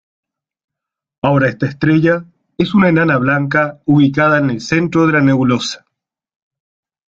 Ahora 1.21 1.47
esta 1.47 1.67
estrella 1.67 2.25
es 2.57 2.73
una 2.73 2.89
enana 2.89 3.17
blanca 3.17 3.81
ubicada 3.85 4.39
en 4.39 4.49
el 4.49 4.59
centro 4.59 5.05
de 5.05 5.13
la 5.13 5.21
nebulosa. 5.21 5.85